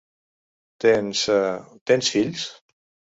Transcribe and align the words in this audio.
Tens... 0.85 1.21
tens 1.91 2.09
fills? 2.15 2.47